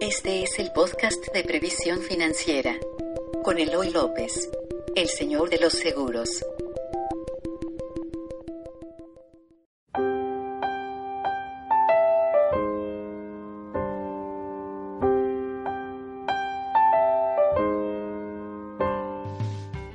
[0.00, 2.76] Este es el podcast de previsión financiera
[3.42, 4.50] con Eloy López,
[4.94, 6.44] el señor de los seguros.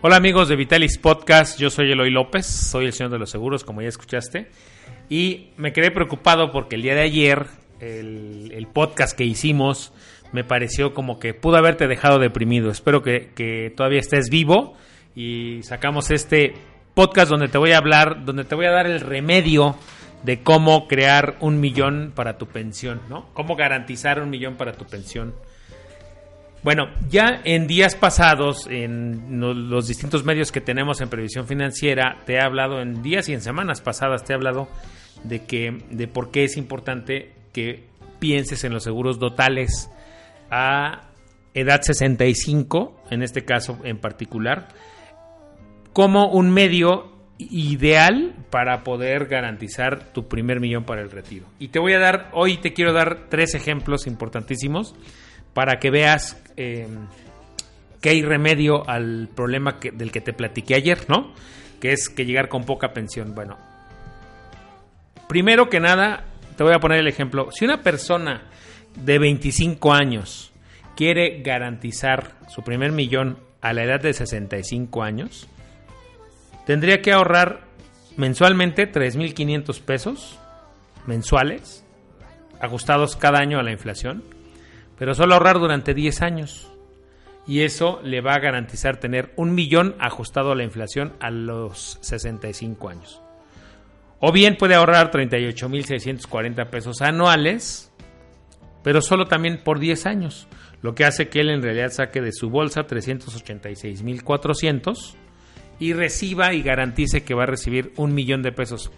[0.02, 3.63] Hola amigos de Vitalis Podcast, yo soy Eloy López, soy el señor de los seguros,
[3.63, 4.49] como ya escuchaste,
[5.09, 7.45] y me quedé preocupado porque el día de ayer
[7.82, 9.91] el, podcast que hicimos
[10.32, 12.71] me pareció como que pudo haberte dejado deprimido.
[12.71, 14.75] Espero que, todavía estés vivo
[15.15, 16.54] y sacamos este
[16.93, 19.75] podcast donde te voy a hablar, donde te voy a dar el remedio
[20.23, 23.28] de cómo crear un millón para tu pensión, ¿no?
[23.33, 25.34] Cómo garantizar un millón para tu pensión
[26.64, 32.34] bueno, ya en días pasados, en los distintos medios que tenemos en previsión financiera, te
[32.34, 34.67] he hablado en días y en semanas pasadas te he hablado
[35.23, 37.88] de que de por qué es importante que
[38.19, 39.89] pienses en los seguros dotales
[40.50, 41.09] a
[41.53, 44.70] edad 65, en este caso en particular,
[45.94, 51.45] como un medio ideal para poder garantizar tu primer millón para el retiro.
[51.59, 54.95] Y te voy a dar, hoy te quiero dar tres ejemplos importantísimos
[55.54, 56.88] para que veas eh,
[58.02, 61.33] que hay remedio al problema del que te platiqué ayer, ¿no?
[61.80, 63.33] Que es que llegar con poca pensión.
[63.33, 63.58] Bueno,
[65.28, 66.26] primero que nada,
[66.62, 67.50] te voy a poner el ejemplo.
[67.50, 68.44] Si una persona
[68.94, 70.54] de 25 años
[70.95, 75.48] quiere garantizar su primer millón a la edad de 65 años,
[76.67, 77.62] tendría que ahorrar
[78.16, 80.39] mensualmente 3.500 pesos
[81.08, 81.84] mensuales,
[82.59, 84.22] ajustados cada año a la inflación
[85.00, 86.72] pero solo ahorrar durante 10 años.
[87.48, 91.98] Y eso le va a garantizar tener un millón ajustado a la inflación a los
[92.02, 93.20] 65 años.
[94.22, 97.91] O bien puede ahorrar 38.640 pesos anuales,
[98.83, 100.47] pero solo también por 10 años,
[100.83, 105.16] lo que hace que él en realidad saque de su bolsa 386.400
[105.80, 108.92] y reciba y garantice que va a recibir un millón de pesos.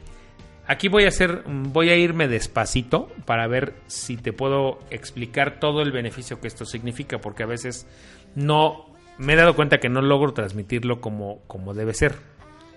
[0.67, 5.81] Aquí voy a hacer, voy a irme despacito para ver si te puedo explicar todo
[5.81, 7.87] el beneficio que esto significa, porque a veces
[8.35, 12.15] no me he dado cuenta que no logro transmitirlo como, como debe ser.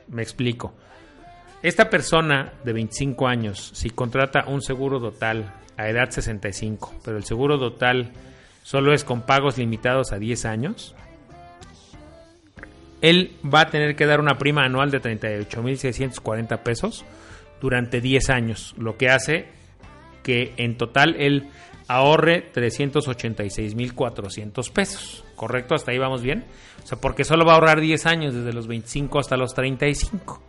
[0.09, 0.77] Me explico.
[1.63, 7.25] Esta persona de 25 años, si contrata un seguro total a edad 65, pero el
[7.25, 8.13] seguro total
[8.63, 10.95] solo es con pagos limitados a 10 años,
[13.01, 17.05] él va a tener que dar una prima anual de 38.640 pesos
[17.61, 19.47] durante 10 años, lo que hace
[20.23, 21.49] que en total él
[21.89, 25.25] ahorre 386.400 pesos.
[25.37, 25.75] ¿Correcto?
[25.75, 26.45] ¿Hasta ahí vamos bien?
[26.83, 30.43] O sea, porque solo va a ahorrar 10 años, desde los 25 hasta los 35.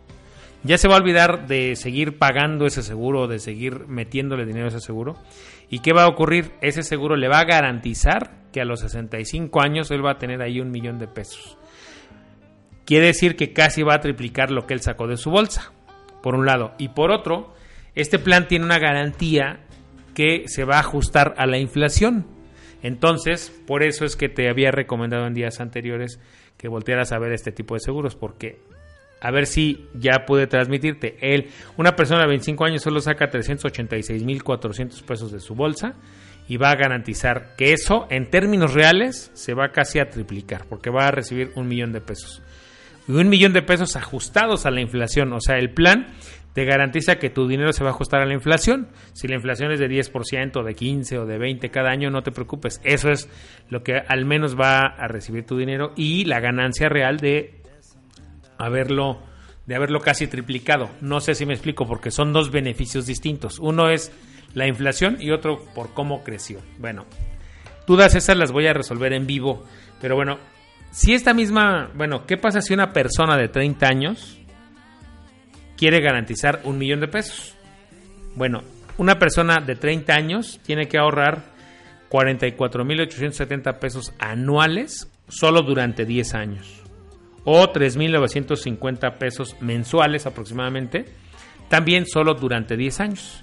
[0.64, 4.68] Ya se va a olvidar de seguir pagando ese seguro, de seguir metiéndole dinero a
[4.68, 5.16] ese seguro.
[5.70, 6.52] ¿Y qué va a ocurrir?
[6.60, 10.42] Ese seguro le va a garantizar que a los 65 años él va a tener
[10.42, 11.56] ahí un millón de pesos.
[12.84, 15.72] Quiere decir que casi va a triplicar lo que él sacó de su bolsa
[16.22, 16.74] por un lado.
[16.78, 17.54] Y por otro,
[17.94, 19.60] este plan tiene una garantía
[20.14, 22.26] que se va a ajustar a la inflación.
[22.82, 26.20] Entonces, por eso es que te había recomendado en días anteriores
[26.56, 28.60] que voltearas a ver este tipo de seguros, porque
[29.20, 31.16] a ver si ya pude transmitirte.
[31.20, 35.94] Él, una persona de 25 años solo saca 386.400 pesos de su bolsa
[36.48, 40.90] y va a garantizar que eso en términos reales se va casi a triplicar, porque
[40.90, 42.42] va a recibir un millón de pesos
[43.08, 45.32] y un millón de pesos ajustados a la inflación.
[45.32, 46.08] O sea, el plan
[46.52, 48.88] te garantiza que tu dinero se va a ajustar a la inflación.
[49.14, 52.32] Si la inflación es de 10%, de 15 o de 20 cada año, no te
[52.32, 52.80] preocupes.
[52.84, 53.30] Eso es
[53.70, 57.57] lo que al menos va a recibir tu dinero y la ganancia real de
[58.58, 59.18] haberlo
[59.68, 60.88] de haberlo casi triplicado.
[61.02, 63.58] No sé si me explico porque son dos beneficios distintos.
[63.58, 64.10] Uno es
[64.54, 66.60] la inflación y otro por cómo creció.
[66.78, 67.04] Bueno,
[67.86, 69.62] dudas esas las voy a resolver en vivo,
[70.00, 70.38] pero bueno,
[70.90, 74.40] si esta misma, bueno, ¿qué pasa si una persona de 30 años
[75.76, 77.54] quiere garantizar un millón de pesos?
[78.36, 78.62] Bueno,
[78.96, 81.44] una persona de 30 años tiene que ahorrar
[82.08, 86.77] 44.870 pesos anuales solo durante 10 años
[87.50, 91.06] o 3.950 pesos mensuales aproximadamente,
[91.70, 93.42] también solo durante 10 años.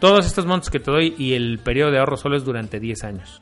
[0.00, 3.04] Todos estos montos que te doy y el periodo de ahorro solo es durante 10
[3.04, 3.40] años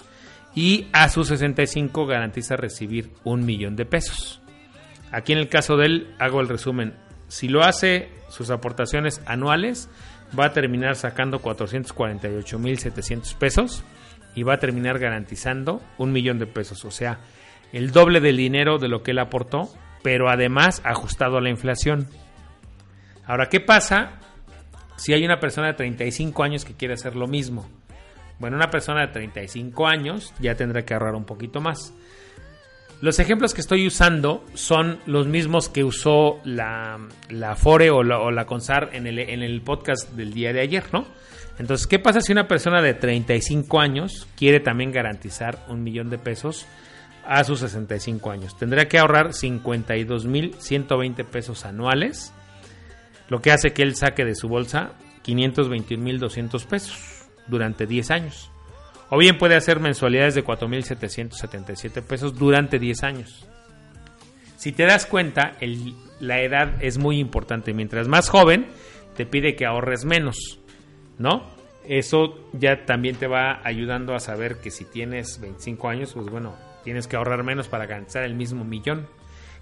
[0.52, 4.42] y a sus 65 garantiza recibir un millón de pesos.
[5.12, 6.94] Aquí en el caso de él hago el resumen.
[7.28, 9.88] Si lo hace sus aportaciones anuales,
[10.36, 13.84] va a terminar sacando 448.700 pesos
[14.34, 16.84] y va a terminar garantizando un millón de pesos.
[16.84, 17.20] O sea,
[17.72, 22.06] el doble del dinero de lo que él aportó, pero además ajustado a la inflación.
[23.26, 24.18] Ahora, ¿qué pasa
[24.96, 27.68] si hay una persona de 35 años que quiere hacer lo mismo?
[28.38, 31.92] Bueno, una persona de 35 años ya tendrá que ahorrar un poquito más.
[33.00, 36.98] Los ejemplos que estoy usando son los mismos que usó la,
[37.30, 41.06] la Fore o la, Consar en el, en el podcast del día de ayer, ¿no?
[41.58, 46.18] Entonces, ¿qué pasa si una persona de 35 años quiere también garantizar un millón de
[46.18, 46.66] pesos
[47.26, 48.56] a sus 65 años?
[48.58, 52.32] Tendrá que ahorrar 52.120 pesos anuales,
[53.28, 54.92] lo que hace que él saque de su bolsa
[55.24, 58.50] 521.200 pesos durante 10 años.
[59.10, 63.46] O bien puede hacer mensualidades de 4.777 pesos durante 10 años.
[64.56, 65.56] Si te das cuenta,
[66.20, 67.72] la edad es muy importante.
[67.74, 68.66] Mientras más joven,
[69.16, 70.60] te pide que ahorres menos,
[71.18, 71.42] ¿no?
[71.88, 76.54] Eso ya también te va ayudando a saber que si tienes 25 años, pues bueno,
[76.84, 79.06] tienes que ahorrar menos para alcanzar el mismo millón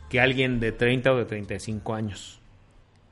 [0.09, 2.41] que alguien de 30 o de 35 años.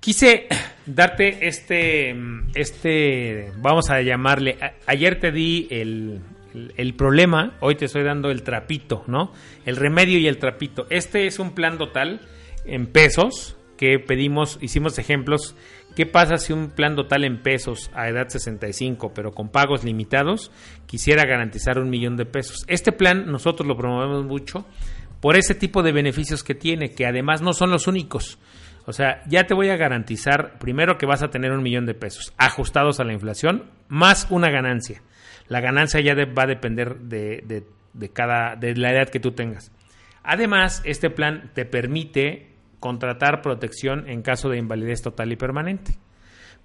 [0.00, 0.46] Quise
[0.86, 2.14] darte este,
[2.54, 6.20] este, vamos a llamarle, ayer te di el,
[6.76, 9.32] el, problema, hoy te estoy dando el trapito, ¿no?
[9.64, 10.86] El remedio y el trapito.
[10.90, 12.20] Este es un plan total
[12.64, 15.56] en pesos que pedimos, hicimos ejemplos.
[15.94, 20.50] ¿Qué pasa si un plan total en pesos a edad 65, pero con pagos limitados,
[20.86, 22.64] quisiera garantizar un millón de pesos?
[22.66, 24.66] Este plan nosotros lo promovemos mucho
[25.20, 28.38] por ese tipo de beneficios que tiene, que además no son los únicos.
[28.84, 31.94] O sea, ya te voy a garantizar primero que vas a tener un millón de
[31.94, 35.02] pesos ajustados a la inflación, más una ganancia.
[35.48, 39.32] La ganancia ya va a depender de, de, de, cada, de la edad que tú
[39.32, 39.72] tengas.
[40.22, 45.98] Además, este plan te permite contratar protección en caso de invalidez total y permanente.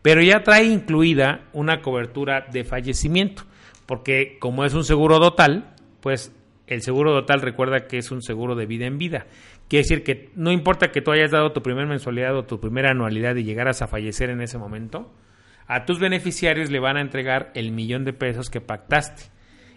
[0.02, 3.44] Pero ya trae incluida una cobertura de fallecimiento,
[3.86, 6.36] porque como es un seguro total, pues
[6.68, 9.28] el seguro total recuerda que es un seguro de vida en vida.
[9.68, 12.92] Quiere decir que no importa que tú hayas dado tu primera mensualidad o tu primera
[12.92, 15.12] anualidad y llegaras a fallecer en ese momento,
[15.68, 19.24] a tus beneficiarios le van a entregar el millón de pesos que pactaste.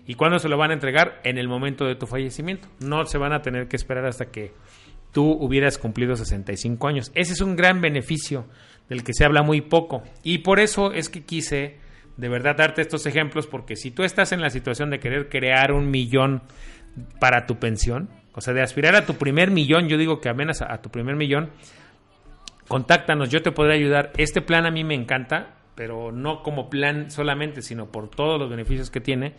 [0.06, 1.20] ¿Y cuándo se lo van a entregar?
[1.24, 2.68] En el momento de tu fallecimiento.
[2.80, 4.52] No se van a tener que esperar hasta que
[5.14, 7.12] tú hubieras cumplido 65 años.
[7.14, 8.46] Ese es un gran beneficio
[8.90, 10.02] del que se habla muy poco.
[10.22, 11.78] Y por eso es que quise
[12.16, 15.72] de verdad darte estos ejemplos, porque si tú estás en la situación de querer crear
[15.72, 16.42] un millón
[17.20, 20.60] para tu pensión, o sea, de aspirar a tu primer millón, yo digo que apenas
[20.60, 21.50] a, a tu primer millón,
[22.68, 24.12] contáctanos, yo te podré ayudar.
[24.16, 28.50] Este plan a mí me encanta, pero no como plan solamente, sino por todos los
[28.50, 29.34] beneficios que tiene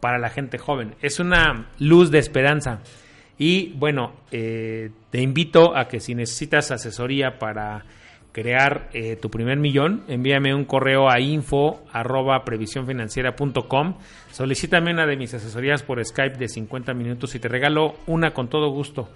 [0.00, 0.96] para la gente joven.
[1.00, 2.80] Es una luz de esperanza.
[3.40, 7.86] Y bueno, eh, te invito a que si necesitas asesoría para
[8.32, 13.94] crear eh, tu primer millón, envíame un correo a info arroba previsiónfinanciera.com.
[14.30, 18.48] Solicítame una de mis asesorías por Skype de 50 minutos y te regalo una con
[18.50, 19.08] todo gusto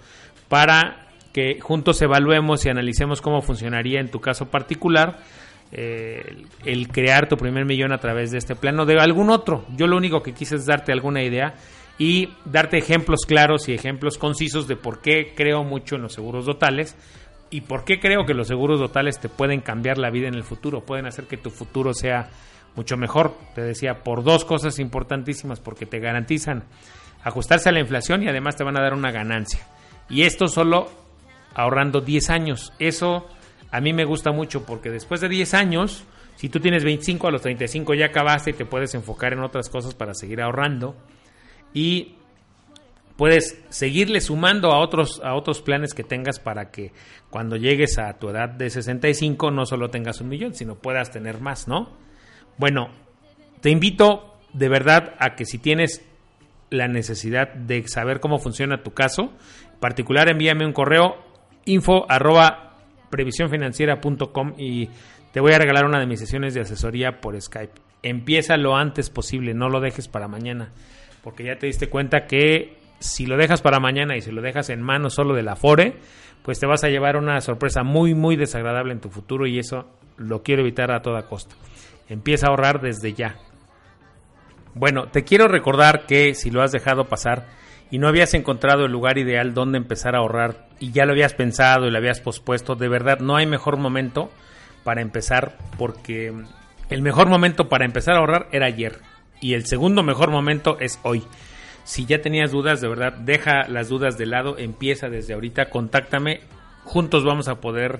[0.49, 5.19] para que juntos evaluemos y analicemos cómo funcionaría en tu caso particular
[5.71, 9.65] eh, el crear tu primer millón a través de este plan o de algún otro.
[9.77, 11.53] Yo lo único que quise es darte alguna idea
[11.97, 16.45] y darte ejemplos claros y ejemplos concisos de por qué creo mucho en los seguros
[16.45, 16.95] totales
[17.49, 20.43] y por qué creo que los seguros totales te pueden cambiar la vida en el
[20.43, 22.29] futuro, pueden hacer que tu futuro sea
[22.75, 23.33] mucho mejor.
[23.53, 26.65] Te decía, por dos cosas importantísimas, porque te garantizan
[27.23, 29.61] ajustarse a la inflación y además te van a dar una ganancia.
[30.09, 30.89] Y esto solo
[31.53, 32.73] ahorrando 10 años.
[32.79, 33.27] Eso
[33.71, 36.03] a mí me gusta mucho porque después de 10 años,
[36.35, 39.69] si tú tienes 25 a los 35 ya acabaste y te puedes enfocar en otras
[39.69, 40.95] cosas para seguir ahorrando
[41.75, 42.15] y
[43.17, 46.91] puedes seguirle sumando a otros a otros planes que tengas para que
[47.29, 51.41] cuando llegues a tu edad de 65 no solo tengas un millón, sino puedas tener
[51.41, 51.89] más, ¿no?
[52.57, 52.89] Bueno,
[53.61, 56.03] te invito de verdad a que si tienes
[56.69, 59.33] la necesidad de saber cómo funciona tu caso,
[59.73, 61.17] en particular envíame un correo
[61.65, 62.77] info arroba
[63.09, 64.89] previsiónfinanciera.com y
[65.33, 67.81] te voy a regalar una de mis sesiones de asesoría por Skype.
[68.01, 70.71] Empieza lo antes posible, no lo dejes para mañana,
[71.25, 74.69] porque ya te diste cuenta que si lo dejas para mañana y si lo dejas
[74.69, 75.95] en manos solo de la FORE,
[76.43, 79.87] pues te vas a llevar una sorpresa muy, muy desagradable en tu futuro y eso
[80.17, 81.55] lo quiero evitar a toda costa.
[82.09, 83.39] Empieza a ahorrar desde ya.
[84.75, 87.47] Bueno, te quiero recordar que si lo has dejado pasar,
[87.89, 91.33] y no habías encontrado el lugar ideal donde empezar a ahorrar y ya lo habías
[91.33, 94.29] pensado y lo habías pospuesto, de verdad no hay mejor momento
[94.83, 96.33] para empezar porque
[96.89, 98.99] el mejor momento para empezar a ahorrar era ayer
[99.41, 101.23] y el segundo mejor momento es hoy.
[101.83, 106.41] Si ya tenías dudas, de verdad, deja las dudas de lado, empieza desde ahorita, contáctame,
[106.83, 107.99] juntos vamos a poder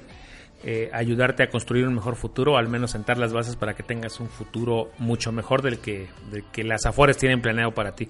[0.63, 4.19] eh, ayudarte a construir un mejor futuro, al menos sentar las bases para que tengas
[4.19, 8.09] un futuro mucho mejor del que, del que las Afores tienen planeado para ti.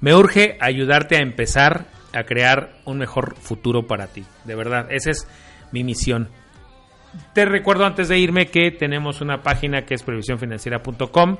[0.00, 4.24] Me urge ayudarte a empezar a crear un mejor futuro para ti.
[4.44, 5.28] De verdad, esa es
[5.70, 6.28] mi misión.
[7.32, 11.36] Te recuerdo antes de irme que tenemos una página que es previsiónfinanciera.com.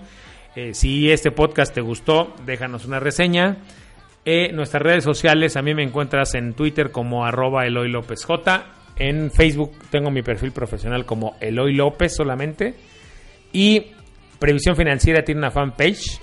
[0.60, 3.58] Eh, si este podcast te gustó, déjanos una reseña.
[4.24, 8.66] Eh, nuestras redes sociales, a mí me encuentras en Twitter como arroba Eloy López J.
[8.96, 12.74] En Facebook tengo mi perfil profesional como Eloy López solamente.
[13.52, 13.92] Y
[14.40, 16.18] Previsión Financiera tiene una fanpage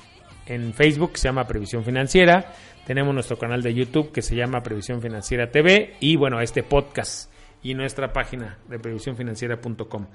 [0.48, 2.52] en Facebook que se llama Previsión Financiera.
[2.86, 5.94] Tenemos nuestro canal de YouTube que se llama Previsión Financiera TV.
[6.02, 7.32] Y bueno, este podcast
[7.64, 10.08] y nuestra página de previsiónfinanciera.com.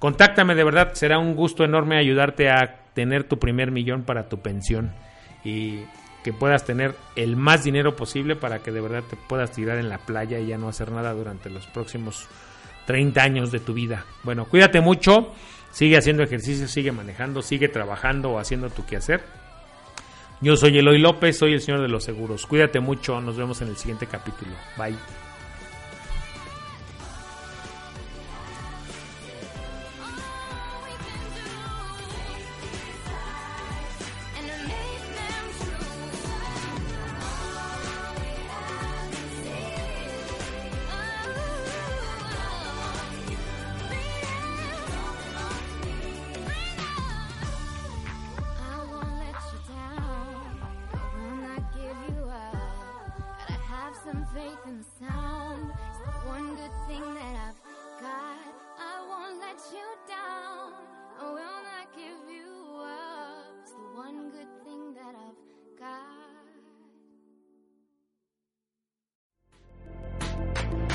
[0.00, 4.40] Contáctame, de verdad, será un gusto enorme ayudarte a tener tu primer millón para tu
[4.40, 4.92] pensión
[5.44, 5.80] y
[6.24, 9.90] que puedas tener el más dinero posible para que de verdad te puedas tirar en
[9.90, 12.28] la playa y ya no hacer nada durante los próximos
[12.86, 14.06] 30 años de tu vida.
[14.22, 15.32] Bueno, cuídate mucho,
[15.70, 19.22] sigue haciendo ejercicio, sigue manejando, sigue trabajando o haciendo tu quehacer.
[20.40, 22.46] Yo soy Eloy López, soy el señor de los seguros.
[22.46, 24.52] Cuídate mucho, nos vemos en el siguiente capítulo.
[24.78, 25.29] Bye.